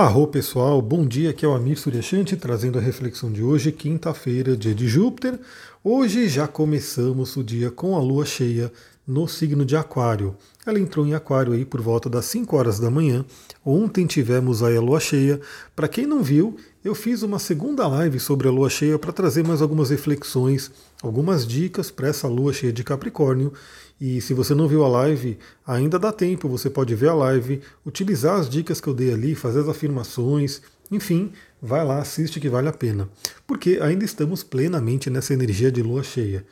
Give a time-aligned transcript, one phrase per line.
[0.00, 4.56] Arro pessoal, bom dia, aqui é o Amir Suryashanti trazendo a reflexão de hoje, quinta-feira,
[4.56, 5.40] dia de Júpiter.
[5.82, 8.72] Hoje já começamos o dia com a lua cheia
[9.08, 10.36] no signo de Aquário.
[10.66, 13.24] Ela entrou em Aquário aí por volta das 5 horas da manhã.
[13.64, 15.40] Ontem tivemos aí a lua cheia.
[15.74, 19.42] Para quem não viu, eu fiz uma segunda live sobre a lua cheia para trazer
[19.42, 20.70] mais algumas reflexões,
[21.02, 23.50] algumas dicas para essa lua cheia de Capricórnio.
[23.98, 27.62] E se você não viu a live, ainda dá tempo, você pode ver a live,
[27.86, 32.48] utilizar as dicas que eu dei ali, fazer as afirmações, enfim, vai lá, assiste que
[32.48, 33.08] vale a pena.
[33.46, 36.44] Porque ainda estamos plenamente nessa energia de lua cheia.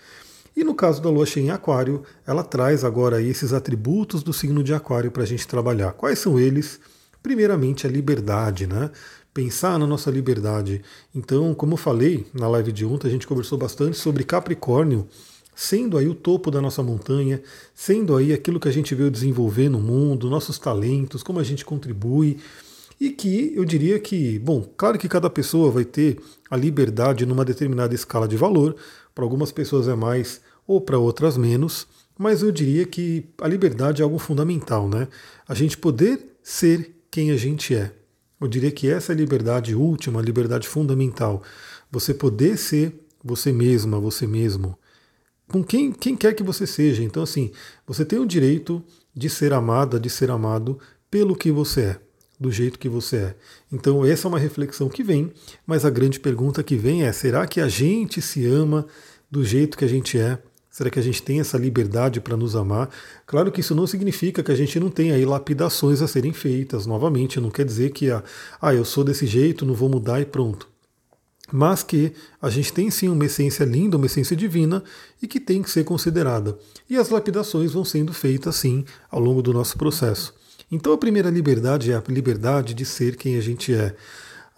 [0.56, 4.64] E no caso da lua cheia em Aquário, ela traz agora esses atributos do signo
[4.64, 5.92] de Aquário para a gente trabalhar.
[5.92, 6.80] Quais são eles?
[7.22, 8.90] Primeiramente, a liberdade, né?
[9.34, 10.82] Pensar na nossa liberdade.
[11.14, 15.06] Então, como eu falei na live de ontem, a gente conversou bastante sobre Capricórnio
[15.56, 17.42] sendo aí o topo da nossa montanha,
[17.74, 21.64] sendo aí aquilo que a gente veio desenvolver no mundo, nossos talentos, como a gente
[21.64, 22.38] contribui.
[23.00, 26.18] E que eu diria que, bom, claro que cada pessoa vai ter
[26.50, 28.76] a liberdade numa determinada escala de valor,
[29.14, 31.86] para algumas pessoas é mais ou para outras menos,
[32.18, 35.08] mas eu diria que a liberdade é algo fundamental, né?
[35.46, 37.92] A gente poder ser quem a gente é.
[38.40, 41.42] Eu diria que essa é a liberdade última, a liberdade fundamental.
[41.90, 44.78] Você poder ser você mesma, você mesmo.
[45.48, 47.02] Com quem, quem quer que você seja.
[47.02, 47.50] Então, assim,
[47.86, 48.82] você tem o direito
[49.14, 50.78] de ser amada, de ser amado
[51.10, 52.00] pelo que você é,
[52.38, 53.36] do jeito que você é.
[53.72, 55.32] Então, essa é uma reflexão que vem,
[55.66, 58.86] mas a grande pergunta que vem é: será que a gente se ama
[59.30, 60.38] do jeito que a gente é?
[60.76, 62.90] Será que a gente tem essa liberdade para nos amar?
[63.24, 66.84] Claro que isso não significa que a gente não tenha aí lapidações a serem feitas.
[66.84, 68.22] Novamente, não quer dizer que ah,
[68.60, 70.68] ah, eu sou desse jeito, não vou mudar e pronto.
[71.50, 74.84] Mas que a gente tem sim uma essência linda, uma essência divina
[75.22, 76.58] e que tem que ser considerada.
[76.90, 80.34] E as lapidações vão sendo feitas sim ao longo do nosso processo.
[80.70, 83.96] Então a primeira liberdade é a liberdade de ser quem a gente é.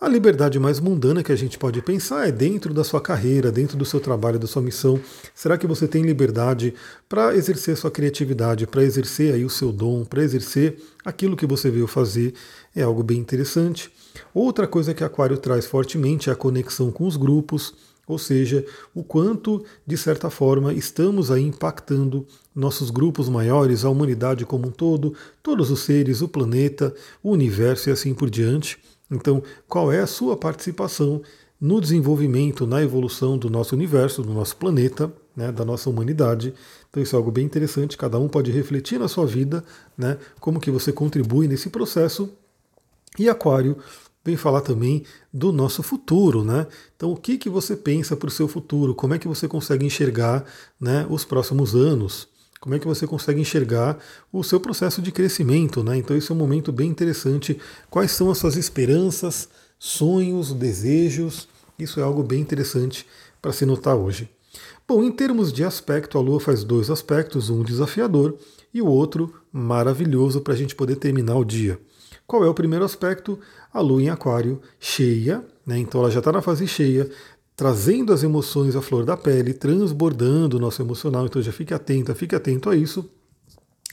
[0.01, 3.77] A liberdade mais mundana que a gente pode pensar é dentro da sua carreira, dentro
[3.77, 5.01] do seu trabalho, da sua missão.
[5.35, 6.73] Será que você tem liberdade
[7.09, 11.69] para exercer sua criatividade, para exercer aí o seu dom, para exercer aquilo que você
[11.69, 12.33] veio fazer?
[12.77, 13.91] É algo bem interessante.
[14.33, 17.75] Outra coisa que Aquário traz fortemente é a conexão com os grupos,
[18.07, 24.47] ou seja, o quanto, de certa forma, estamos aí impactando nossos grupos maiores, a humanidade
[24.47, 28.79] como um todo, todos os seres, o planeta, o universo e assim por diante.
[29.11, 31.23] Então, qual é a sua participação
[31.61, 36.55] no desenvolvimento, na evolução do nosso universo, do nosso planeta, né, da nossa humanidade?
[36.91, 37.97] Então, isso é algo bem interessante.
[37.97, 39.65] Cada um pode refletir na sua vida,
[39.97, 42.31] né, como que você contribui nesse processo.
[43.19, 43.79] E Aquário
[44.25, 46.67] vem falar também do nosso futuro, né?
[46.95, 48.95] Então, o que que você pensa para o seu futuro?
[48.95, 50.45] Como é que você consegue enxergar,
[50.79, 52.29] né, os próximos anos?
[52.61, 53.99] Como é que você consegue enxergar
[54.33, 55.83] o seu processo de crescimento?
[55.85, 55.97] Né?
[55.97, 57.59] Então, isso é um momento bem interessante.
[57.89, 59.49] Quais são as suas esperanças,
[59.79, 61.49] sonhos, desejos?
[61.79, 63.07] Isso é algo bem interessante
[63.41, 64.29] para se notar hoje.
[64.87, 68.37] Bom, em termos de aspecto, a Lua faz dois aspectos, um desafiador
[68.73, 71.79] e o outro maravilhoso para a gente poder terminar o dia.
[72.27, 73.39] Qual é o primeiro aspecto?
[73.73, 75.79] A Lua em Aquário cheia, né?
[75.79, 77.09] então ela já está na fase cheia,
[77.59, 81.27] trazendo as emoções à flor da pele, transbordando o nosso emocional.
[81.27, 83.05] Então já fique atenta, fique atento a isso.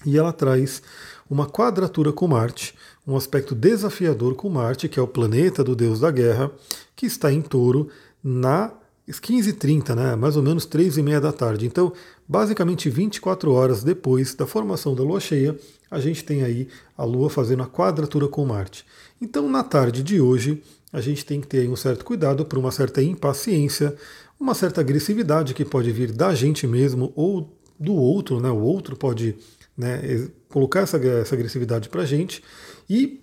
[0.05, 0.83] E ela traz
[1.27, 2.75] uma quadratura com Marte,
[3.07, 6.51] um aspecto desafiador com Marte, que é o planeta do deus da guerra,
[6.95, 7.89] que está em touro
[8.23, 8.71] na
[9.09, 10.15] 15h30, né?
[10.15, 11.65] mais ou menos 3h30 da tarde.
[11.65, 11.91] Então,
[12.27, 15.57] basicamente 24 horas depois da formação da lua cheia,
[15.89, 18.85] a gente tem aí a lua fazendo a quadratura com Marte.
[19.19, 20.61] Então, na tarde de hoje,
[20.91, 23.96] a gente tem que ter um certo cuidado por uma certa impaciência,
[24.40, 28.50] uma certa agressividade que pode vir da gente mesmo ou do outro, né?
[28.50, 29.35] O outro pode
[29.78, 32.44] né, colocar essa, essa agressividade para a gente.
[32.90, 33.22] E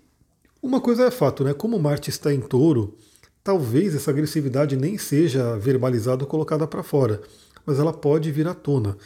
[0.62, 1.55] uma coisa é fato, né?
[1.55, 2.97] Como Marte está em touro,
[3.43, 7.21] talvez essa agressividade nem seja verbalizada ou colocada para fora,
[7.67, 8.97] mas ela pode vir à tona.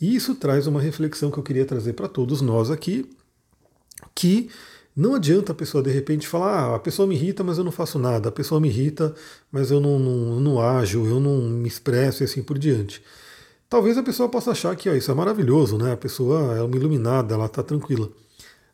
[0.00, 3.08] E isso traz uma reflexão que eu queria trazer para todos nós aqui,
[4.14, 4.50] que
[4.96, 7.70] não adianta a pessoa de repente falar, ah, a pessoa me irrita, mas eu não
[7.70, 9.14] faço nada, a pessoa me irrita,
[9.52, 13.02] mas eu não, não, não ajo, eu não me expresso e assim por diante.
[13.68, 15.92] Talvez a pessoa possa achar que ó, isso é maravilhoso, né?
[15.92, 18.08] A pessoa é uma iluminada, ela está tranquila.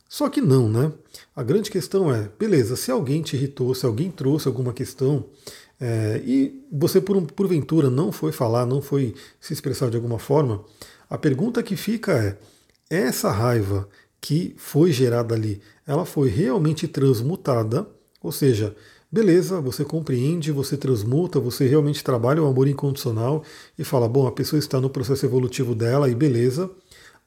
[0.07, 0.93] Só que não, né?
[1.35, 5.25] A grande questão é, beleza, se alguém te irritou, se alguém trouxe alguma questão
[5.81, 10.63] é, e você por, porventura não foi falar, não foi se expressar de alguma forma,
[11.09, 12.37] a pergunta que fica é:
[12.89, 13.89] essa raiva
[14.21, 17.87] que foi gerada ali, ela foi realmente transmutada,
[18.21, 18.75] ou seja,
[19.11, 23.43] beleza, você compreende, você transmuta, você realmente trabalha o amor incondicional
[23.77, 26.69] e fala, bom, a pessoa está no processo evolutivo dela e beleza,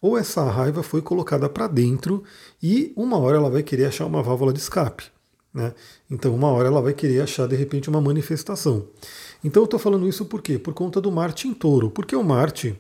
[0.01, 2.23] ou essa raiva foi colocada para dentro
[2.63, 5.05] e uma hora ela vai querer achar uma válvula de escape.
[5.53, 5.73] Né?
[6.11, 8.89] Então, uma hora ela vai querer achar de repente uma manifestação.
[9.43, 10.59] Então, eu estou falando isso por quê?
[10.59, 11.91] Por conta do Marte em touro.
[11.91, 12.79] Porque o Marte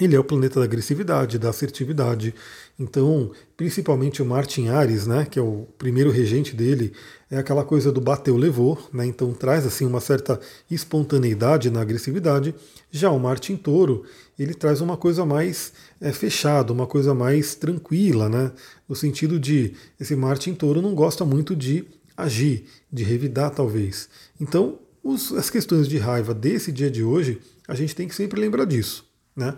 [0.00, 2.34] ele é o planeta da agressividade, da assertividade.
[2.78, 6.92] Então, principalmente o Marte em Ares, né, que é o primeiro regente dele,
[7.30, 12.54] é aquela coisa do bateu, levou, né, então traz assim uma certa espontaneidade na agressividade.
[12.90, 14.02] Já o Marte em Touro,
[14.36, 18.50] ele traz uma coisa mais é, fechada, uma coisa mais tranquila, né,
[18.88, 21.84] no sentido de esse Marte em Touro não gosta muito de
[22.16, 24.08] agir, de revidar talvez.
[24.40, 28.40] Então, os, as questões de raiva desse dia de hoje, a gente tem que sempre
[28.40, 29.04] lembrar disso.
[29.36, 29.54] Né?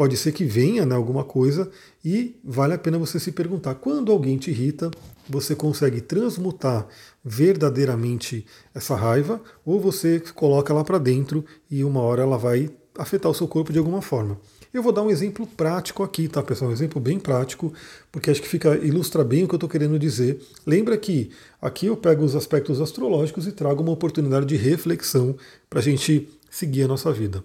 [0.00, 1.70] Pode ser que venha né, alguma coisa
[2.02, 4.90] e vale a pena você se perguntar: quando alguém te irrita,
[5.28, 6.88] você consegue transmutar
[7.22, 13.30] verdadeiramente essa raiva ou você coloca ela para dentro e uma hora ela vai afetar
[13.30, 14.40] o seu corpo de alguma forma?
[14.72, 16.70] Eu vou dar um exemplo prático aqui, tá, pessoal?
[16.70, 17.70] Um exemplo bem prático,
[18.10, 20.40] porque acho que fica ilustra bem o que eu estou querendo dizer.
[20.66, 21.30] Lembra que
[21.60, 25.36] aqui eu pego os aspectos astrológicos e trago uma oportunidade de reflexão
[25.68, 27.44] para a gente seguir a nossa vida.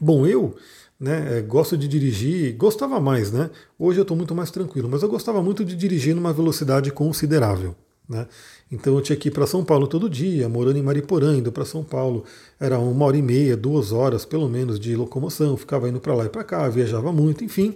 [0.00, 0.54] Bom, eu
[0.98, 1.38] né?
[1.38, 3.50] É, gosto de dirigir, gostava mais, né?
[3.78, 7.74] Hoje eu estou muito mais tranquilo, mas eu gostava muito de dirigir numa velocidade considerável.
[8.08, 8.26] Né?
[8.70, 11.64] Então eu tinha que ir para São Paulo todo dia, morando em Mariporã, indo para
[11.64, 12.24] São Paulo.
[12.58, 16.24] Era uma hora e meia, duas horas pelo menos de locomoção, ficava indo para lá
[16.24, 17.74] e para cá, viajava muito, enfim.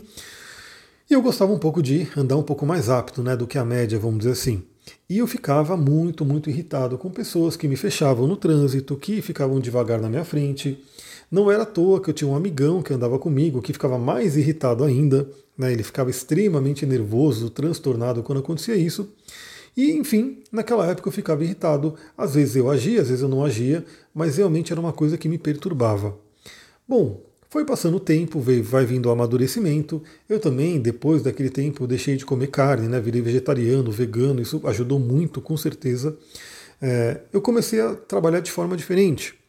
[1.08, 3.64] E eu gostava um pouco de andar um pouco mais rápido né, do que a
[3.64, 4.62] média, vamos dizer assim.
[5.08, 9.58] E eu ficava muito, muito irritado com pessoas que me fechavam no trânsito, que ficavam
[9.58, 10.82] devagar na minha frente.
[11.30, 14.36] Não era à toa que eu tinha um amigão que andava comigo, que ficava mais
[14.36, 15.72] irritado ainda, né?
[15.72, 19.08] ele ficava extremamente nervoso, transtornado quando acontecia isso.
[19.76, 21.94] E, enfim, naquela época eu ficava irritado.
[22.18, 25.28] Às vezes eu agia, às vezes eu não agia, mas realmente era uma coisa que
[25.28, 26.18] me perturbava.
[26.88, 30.02] Bom, foi passando o tempo, veio, vai vindo o amadurecimento.
[30.28, 33.00] Eu também, depois daquele tempo, deixei de comer carne, né?
[33.00, 36.16] virei vegetariano, vegano, isso ajudou muito, com certeza.
[36.82, 39.39] É, eu comecei a trabalhar de forma diferente.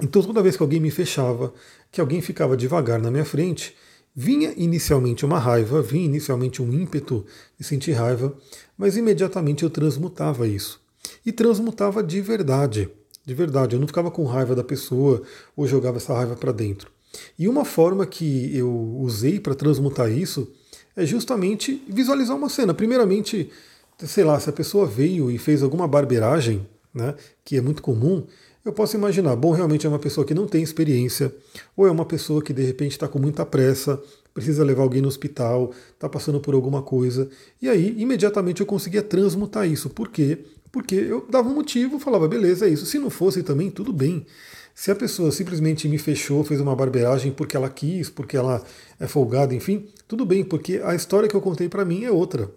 [0.00, 1.52] Então, toda vez que alguém me fechava,
[1.90, 3.74] que alguém ficava devagar na minha frente,
[4.14, 7.24] vinha inicialmente uma raiva, vinha inicialmente um ímpeto
[7.58, 8.36] de sentir raiva,
[8.76, 10.80] mas imediatamente eu transmutava isso.
[11.24, 12.88] E transmutava de verdade.
[13.24, 15.22] De verdade, eu não ficava com raiva da pessoa
[15.56, 16.90] ou jogava essa raiva para dentro.
[17.38, 20.50] E uma forma que eu usei para transmutar isso
[20.96, 22.74] é justamente visualizar uma cena.
[22.74, 23.50] Primeiramente,
[23.98, 27.14] sei lá, se a pessoa veio e fez alguma barbeiragem, né,
[27.44, 28.26] que é muito comum,
[28.64, 31.34] eu posso imaginar, bom, realmente é uma pessoa que não tem experiência,
[31.76, 34.00] ou é uma pessoa que de repente está com muita pressa,
[34.34, 37.28] precisa levar alguém no hospital, está passando por alguma coisa.
[37.60, 39.88] E aí, imediatamente eu conseguia transmutar isso.
[39.90, 40.38] Por quê?
[40.70, 42.86] Porque eu dava um motivo, falava, beleza, é isso.
[42.86, 44.26] Se não fosse também, tudo bem.
[44.74, 48.62] Se a pessoa simplesmente me fechou, fez uma barbeiragem porque ela quis, porque ela
[49.00, 52.48] é folgada, enfim, tudo bem, porque a história que eu contei para mim é outra.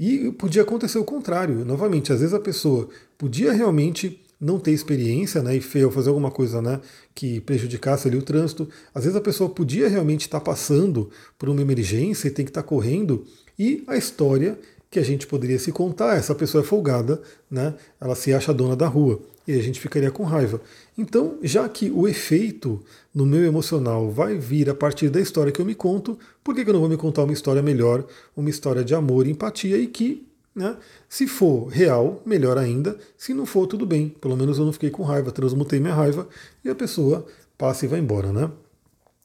[0.00, 1.62] E podia acontecer o contrário.
[1.64, 2.88] Novamente, às vezes a pessoa
[3.18, 6.80] podia realmente não ter experiência né, e feio fazer alguma coisa né,
[7.14, 8.68] que prejudicasse ali o trânsito.
[8.92, 11.08] Às vezes a pessoa podia realmente estar passando
[11.38, 13.24] por uma emergência e tem que estar correndo,
[13.56, 14.58] e a história
[14.90, 18.74] que a gente poderia se contar, essa pessoa é folgada, né, ela se acha dona
[18.74, 20.60] da rua, e a gente ficaria com raiva.
[20.98, 22.82] Então, já que o efeito
[23.14, 26.62] no meu emocional vai vir a partir da história que eu me conto, por que
[26.62, 28.04] eu não vou me contar uma história melhor,
[28.36, 30.76] uma história de amor e empatia e que né?
[31.08, 32.96] Se for real, melhor ainda.
[33.16, 34.08] Se não for, tudo bem.
[34.08, 36.28] Pelo menos eu não fiquei com raiva, transmutei minha raiva
[36.64, 38.32] e a pessoa passa e vai embora.
[38.32, 38.50] Né?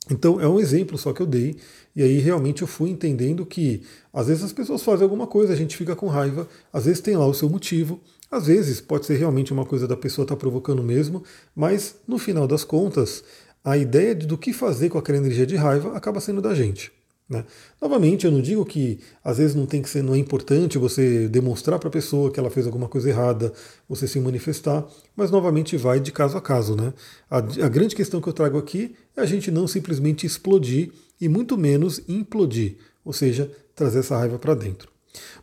[0.09, 1.57] Então é um exemplo só que eu dei,
[1.95, 5.55] e aí realmente eu fui entendendo que às vezes as pessoas fazem alguma coisa, a
[5.55, 7.99] gente fica com raiva, às vezes tem lá o seu motivo,
[8.31, 11.23] às vezes pode ser realmente uma coisa da pessoa estar tá provocando mesmo,
[11.55, 13.23] mas no final das contas,
[13.63, 16.91] a ideia de, do que fazer com aquela energia de raiva acaba sendo da gente.
[17.29, 17.43] Né?
[17.81, 21.27] Novamente, eu não digo que às vezes não tem que ser, não é importante você
[21.27, 23.51] demonstrar para a pessoa que ela fez alguma coisa errada,
[23.87, 26.75] você se manifestar, mas novamente vai de caso a caso.
[26.75, 26.93] Né?
[27.29, 31.27] A, a grande questão que eu trago aqui é a gente não simplesmente explodir e
[31.27, 34.89] muito menos implodir, ou seja, trazer essa raiva para dentro.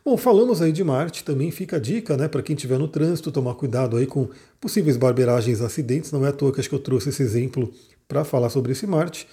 [0.03, 3.31] Bom, falamos aí de Marte, também fica a dica, né, para quem estiver no trânsito,
[3.31, 6.79] tomar cuidado aí com possíveis barbeiragens, acidentes, não é à toa que acho que eu
[6.79, 7.71] trouxe esse exemplo
[8.07, 9.27] para falar sobre esse Marte.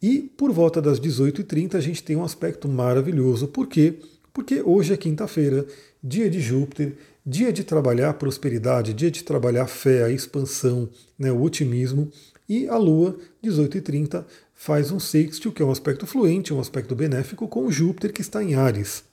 [0.00, 3.48] E por volta das 18h30 a gente tem um aspecto maravilhoso.
[3.48, 3.94] Por quê?
[4.32, 5.66] Porque hoje é quinta-feira,
[6.02, 10.88] dia de Júpiter, dia de trabalhar prosperidade, dia de trabalhar a fé, a expansão,
[11.18, 12.10] né, o otimismo.
[12.48, 14.24] E a Lua, 18h30,
[14.54, 18.42] faz um sextil, que é um aspecto fluente, um aspecto benéfico, com Júpiter que está
[18.42, 19.04] em Ares.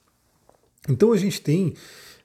[0.87, 1.73] Então a gente tem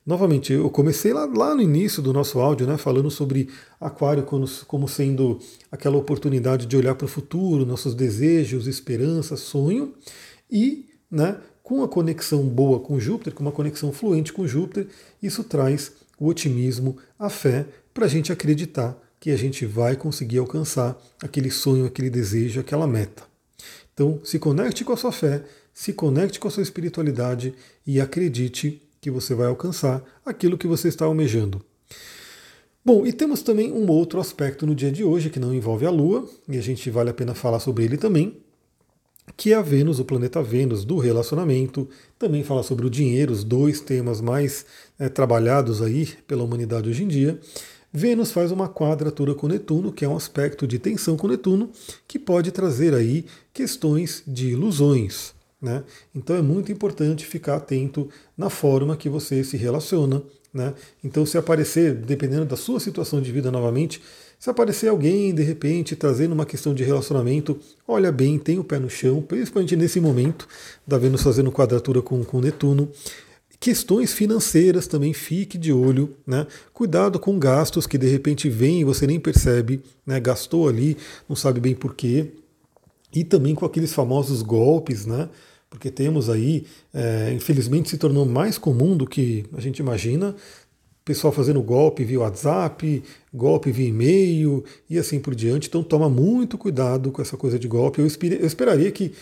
[0.04, 4.48] Novamente, eu comecei lá, lá no início do nosso áudio, né, falando sobre Aquário como,
[4.66, 5.38] como sendo
[5.70, 9.94] aquela oportunidade de olhar para o futuro, nossos desejos, esperanças, sonho,
[10.50, 14.88] e né, com a conexão boa com Júpiter, com uma conexão fluente com Júpiter,
[15.22, 20.38] isso traz o otimismo, a fé, para a gente acreditar que a gente vai conseguir
[20.38, 23.22] alcançar aquele sonho, aquele desejo, aquela meta.
[23.92, 27.54] Então, se conecte com a sua fé, se conecte com a sua espiritualidade
[27.86, 31.64] e acredite que você vai alcançar aquilo que você está almejando.
[32.84, 35.90] Bom, e temos também um outro aspecto no dia de hoje que não envolve a
[35.90, 38.38] Lua, e a gente vale a pena falar sobre ele também,
[39.36, 41.88] que é a Vênus, o planeta Vênus do relacionamento,
[42.18, 44.64] também fala sobre o dinheiro, os dois temas mais
[44.98, 47.38] é, trabalhados aí pela humanidade hoje em dia.
[47.92, 51.70] Vênus faz uma quadratura com Netuno, que é um aspecto de tensão com Netuno,
[52.06, 55.34] que pode trazer aí questões de ilusões.
[55.60, 55.84] Né?
[56.14, 60.22] Então é muito importante ficar atento na forma que você se relaciona.
[60.52, 60.74] Né?
[61.04, 64.02] Então, se aparecer, dependendo da sua situação de vida novamente,
[64.38, 68.78] se aparecer alguém de repente trazendo uma questão de relacionamento, olha bem, tem o pé
[68.78, 70.48] no chão, principalmente nesse momento
[70.86, 72.90] da Vênus fazendo quadratura com, com Netuno.
[73.60, 76.46] Questões financeiras também fique de olho, né?
[76.72, 80.18] Cuidado com gastos que de repente vêm e você nem percebe, né?
[80.18, 80.96] Gastou ali,
[81.28, 82.32] não sabe bem porquê.
[83.12, 85.28] E também com aqueles famosos golpes, né?
[85.70, 90.34] Porque temos aí, é, infelizmente se tornou mais comum do que a gente imagina,
[91.04, 95.68] pessoal fazendo golpe via WhatsApp, golpe via e-mail e assim por diante.
[95.68, 98.00] Então toma muito cuidado com essa coisa de golpe.
[98.00, 99.12] Eu, eu esperaria que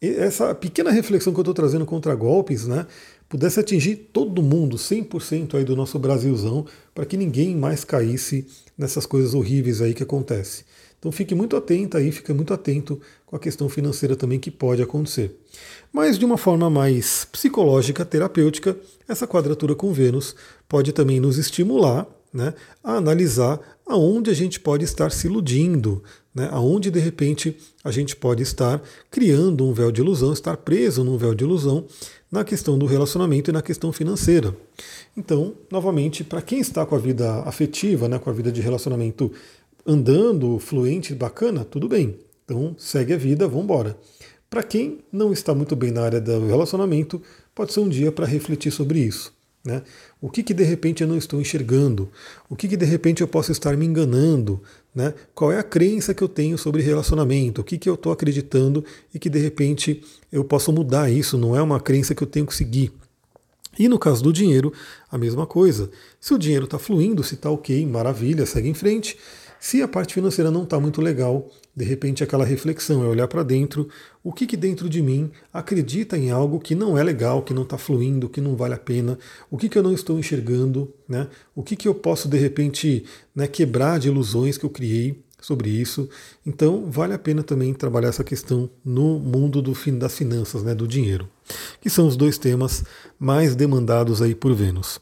[0.00, 2.86] essa pequena reflexão que eu estou trazendo contra golpes, né,
[3.28, 8.46] pudesse atingir todo mundo, 100% aí do nosso Brasilzão, para que ninguém mais caísse
[8.76, 10.64] nessas coisas horríveis aí que acontecem.
[10.98, 14.82] Então fique muito atento aí, fique muito atento com a questão financeira também que pode
[14.82, 15.36] acontecer.
[15.92, 18.76] Mas de uma forma mais psicológica, terapêutica,
[19.08, 20.34] essa quadratura com Vênus
[20.68, 22.52] pode também nos estimular né,
[22.84, 26.02] a analisar aonde a gente pode estar se iludindo,
[26.34, 31.02] né, aonde de repente a gente pode estar criando um véu de ilusão, estar preso
[31.02, 31.86] num véu de ilusão
[32.30, 34.54] na questão do relacionamento e na questão financeira.
[35.16, 39.32] Então, novamente, para quem está com a vida afetiva, né, com a vida de relacionamento
[39.88, 42.18] andando, fluente, bacana, tudo bem.
[42.44, 43.98] Então, segue a vida, vamos embora.
[44.50, 47.22] Para quem não está muito bem na área do relacionamento,
[47.54, 49.32] pode ser um dia para refletir sobre isso.
[49.64, 49.82] Né?
[50.20, 52.10] O que, que de repente eu não estou enxergando?
[52.48, 54.62] O que, que de repente eu posso estar me enganando?
[54.94, 55.14] Né?
[55.34, 57.62] Qual é a crença que eu tenho sobre relacionamento?
[57.62, 61.38] O que, que eu estou acreditando e que de repente eu posso mudar isso?
[61.38, 62.92] Não é uma crença que eu tenho que seguir.
[63.78, 64.72] E no caso do dinheiro,
[65.10, 65.90] a mesma coisa.
[66.20, 69.16] Se o dinheiro está fluindo, se está ok, maravilha, segue em frente.
[69.60, 73.42] Se a parte financeira não está muito legal, de repente aquela reflexão é olhar para
[73.42, 73.88] dentro,
[74.22, 77.62] o que, que dentro de mim acredita em algo que não é legal, que não
[77.62, 79.18] está fluindo, que não vale a pena,
[79.50, 81.28] o que, que eu não estou enxergando, né?
[81.54, 85.70] o que, que eu posso de repente né, quebrar de ilusões que eu criei sobre
[85.70, 86.08] isso.
[86.44, 90.74] Então vale a pena também trabalhar essa questão no mundo do fim das finanças, né,
[90.74, 91.28] do dinheiro,
[91.80, 92.84] que são os dois temas
[93.18, 95.00] mais demandados aí por Vênus.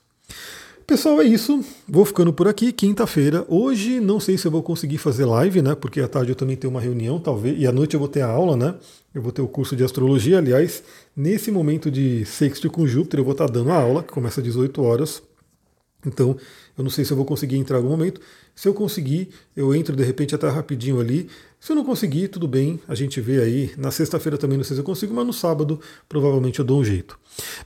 [0.87, 1.65] Pessoal, é isso.
[1.89, 2.71] Vou ficando por aqui.
[2.71, 3.45] Quinta-feira.
[3.49, 5.75] Hoje não sei se eu vou conseguir fazer live, né?
[5.75, 7.59] Porque à tarde eu também tenho uma reunião, talvez.
[7.59, 8.73] E à noite eu vou ter a aula, né?
[9.13, 10.39] Eu vou ter o curso de astrologia.
[10.39, 10.85] Aliás,
[11.17, 14.45] nesse momento de sexto com Júpiter, eu vou estar dando a aula, que começa às
[14.45, 15.23] 18 horas.
[16.07, 16.37] Então,
[16.79, 18.21] eu não sei se eu vou conseguir entrar em algum momento.
[18.55, 21.29] Se eu conseguir, eu entro de repente até rapidinho ali.
[21.59, 23.73] Se eu não conseguir, tudo bem, a gente vê aí.
[23.77, 26.85] Na sexta-feira também não sei se eu consigo, mas no sábado provavelmente eu dou um
[26.85, 27.19] jeito.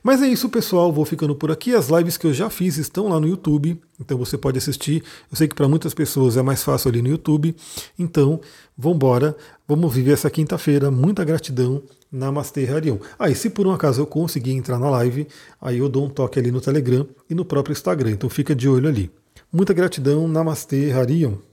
[0.03, 0.93] Mas é isso, pessoal.
[0.93, 1.75] Vou ficando por aqui.
[1.75, 5.05] As lives que eu já fiz estão lá no YouTube, então você pode assistir.
[5.31, 7.55] Eu sei que para muitas pessoas é mais fácil ali no YouTube.
[7.99, 8.41] Então,
[8.77, 9.37] vamos embora.
[9.69, 10.91] Vamos viver essa quinta-feira.
[10.91, 11.83] Muita gratidão.
[12.13, 12.99] Namastê Harion.
[13.19, 15.29] Ah, e se por um acaso eu conseguir entrar na live,
[15.61, 18.11] aí eu dou um toque ali no Telegram e no próprio Instagram.
[18.11, 19.11] Então fica de olho ali.
[19.53, 20.27] Muita gratidão.
[20.27, 21.50] Namastê Harion.